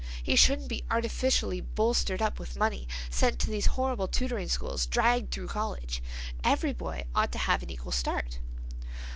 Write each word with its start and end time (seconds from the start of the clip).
He 0.23 0.35
shouldn't 0.35 0.67
be 0.67 0.83
artificially 0.89 1.61
bolstered 1.61 2.23
up 2.23 2.39
with 2.39 2.57
money, 2.57 2.87
sent 3.11 3.37
to 3.37 3.51
these 3.51 3.67
horrible 3.67 4.07
tutoring 4.07 4.49
schools, 4.49 4.87
dragged 4.87 5.29
through 5.31 5.49
college... 5.49 6.01
Every 6.43 6.73
boy 6.73 7.03
ought 7.13 7.31
to 7.33 7.37
have 7.37 7.61
an 7.61 7.69
equal 7.69 7.91
start." 7.91 8.39